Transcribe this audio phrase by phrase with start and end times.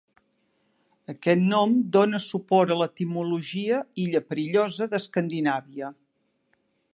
[1.11, 5.93] Aquest nom dona suport a l'etimologia "illa perillosa" d'Escandinàvia.